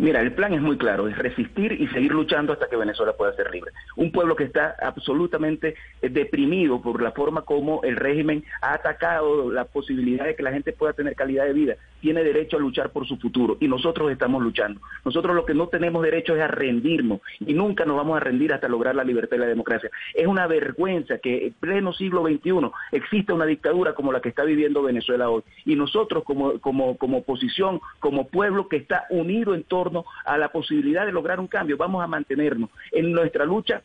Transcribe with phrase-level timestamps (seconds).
[0.00, 3.34] Mira, el plan es muy claro, es resistir y seguir luchando hasta que Venezuela pueda
[3.34, 3.72] ser libre.
[3.96, 9.50] Un pueblo que está absolutamente eh, deprimido por la forma como el régimen ha atacado
[9.50, 12.90] la posibilidad de que la gente pueda tener calidad de vida, tiene derecho a luchar
[12.90, 14.80] por su futuro y nosotros estamos luchando.
[15.04, 18.52] Nosotros lo que no tenemos derecho es a rendirnos y nunca nos vamos a rendir
[18.52, 19.90] hasta lograr la libertad y la democracia.
[20.14, 24.44] Es una vergüenza que en pleno siglo XXI exista una dictadura como la que está
[24.44, 29.64] viviendo Venezuela hoy y nosotros como, como, como oposición, como pueblo que está unido en
[29.64, 29.87] torno
[30.24, 31.76] a la posibilidad de lograr un cambio.
[31.76, 33.82] Vamos a mantenernos en nuestra lucha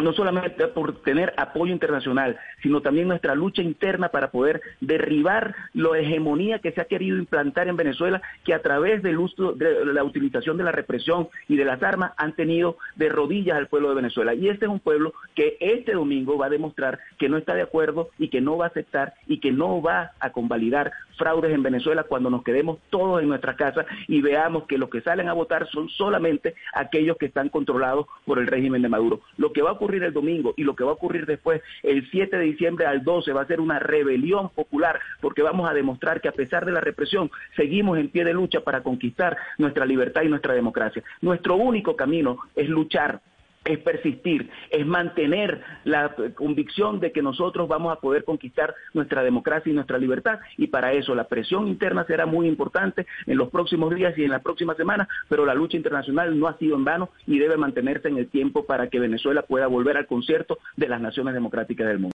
[0.00, 5.98] no solamente por tener apoyo internacional, sino también nuestra lucha interna para poder derribar la
[5.98, 10.04] hegemonía que se ha querido implantar en Venezuela, que a través del uso de la
[10.04, 13.96] utilización de la represión y de las armas han tenido de rodillas al pueblo de
[13.96, 14.34] Venezuela.
[14.34, 17.62] Y este es un pueblo que este domingo va a demostrar que no está de
[17.62, 21.62] acuerdo y que no va a aceptar y que no va a convalidar fraudes en
[21.62, 25.34] Venezuela cuando nos quedemos todos en nuestra casa y veamos que los que salen a
[25.34, 29.20] votar son solamente aquellos que están controlados por el régimen de Maduro.
[29.36, 32.44] Lo que va el domingo y lo que va a ocurrir después, el 7 de
[32.44, 36.32] diciembre al 12, va a ser una rebelión popular porque vamos a demostrar que a
[36.32, 40.54] pesar de la represión, seguimos en pie de lucha para conquistar nuestra libertad y nuestra
[40.54, 41.02] democracia.
[41.20, 43.20] Nuestro único camino es luchar
[43.64, 49.70] es persistir, es mantener la convicción de que nosotros vamos a poder conquistar nuestra democracia
[49.70, 53.94] y nuestra libertad y para eso la presión interna será muy importante en los próximos
[53.94, 57.10] días y en las próximas semanas, pero la lucha internacional no ha sido en vano
[57.26, 61.00] y debe mantenerse en el tiempo para que Venezuela pueda volver al concierto de las
[61.00, 62.16] naciones democráticas del mundo.